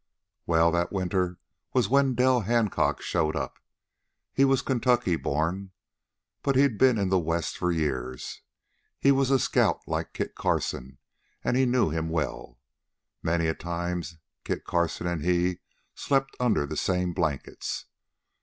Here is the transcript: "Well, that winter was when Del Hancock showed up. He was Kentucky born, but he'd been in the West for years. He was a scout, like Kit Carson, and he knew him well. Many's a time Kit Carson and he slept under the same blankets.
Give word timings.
"Well, 0.47 0.71
that 0.71 0.91
winter 0.91 1.37
was 1.73 1.87
when 1.87 2.15
Del 2.15 2.39
Hancock 2.41 3.03
showed 3.03 3.35
up. 3.35 3.59
He 4.33 4.43
was 4.43 4.63
Kentucky 4.63 5.15
born, 5.15 5.73
but 6.41 6.55
he'd 6.55 6.79
been 6.79 6.97
in 6.97 7.09
the 7.09 7.19
West 7.19 7.55
for 7.55 7.71
years. 7.71 8.41
He 8.99 9.11
was 9.11 9.29
a 9.29 9.37
scout, 9.37 9.79
like 9.85 10.13
Kit 10.13 10.33
Carson, 10.33 10.97
and 11.43 11.55
he 11.55 11.67
knew 11.67 11.91
him 11.91 12.09
well. 12.09 12.57
Many's 13.21 13.51
a 13.51 13.53
time 13.53 14.01
Kit 14.43 14.65
Carson 14.65 15.05
and 15.05 15.23
he 15.23 15.59
slept 15.93 16.35
under 16.39 16.65
the 16.65 16.77
same 16.77 17.13
blankets. 17.13 17.85